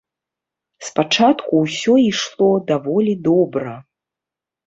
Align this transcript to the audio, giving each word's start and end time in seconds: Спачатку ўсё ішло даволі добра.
Спачатку 0.87 1.59
ўсё 1.65 1.93
ішло 2.11 2.49
даволі 2.71 3.13
добра. 3.29 3.77